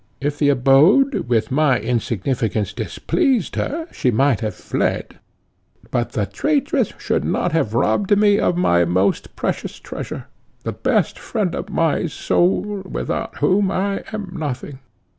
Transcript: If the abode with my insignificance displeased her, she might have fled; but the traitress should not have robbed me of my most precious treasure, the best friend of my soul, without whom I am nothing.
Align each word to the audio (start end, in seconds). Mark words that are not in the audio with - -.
If 0.19 0.39
the 0.39 0.49
abode 0.49 1.29
with 1.29 1.51
my 1.51 1.79
insignificance 1.79 2.73
displeased 2.73 3.55
her, 3.55 3.87
she 3.91 4.09
might 4.09 4.39
have 4.39 4.55
fled; 4.55 5.19
but 5.91 6.13
the 6.13 6.25
traitress 6.25 6.91
should 6.97 7.23
not 7.23 7.51
have 7.51 7.75
robbed 7.75 8.17
me 8.17 8.39
of 8.39 8.57
my 8.57 8.83
most 8.83 9.35
precious 9.35 9.77
treasure, 9.79 10.25
the 10.63 10.73
best 10.73 11.19
friend 11.19 11.53
of 11.53 11.69
my 11.69 12.07
soul, 12.07 12.81
without 12.83 13.37
whom 13.37 13.69
I 13.69 14.03
am 14.11 14.29
nothing. 14.35 14.79